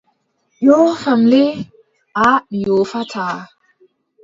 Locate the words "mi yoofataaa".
2.49-3.37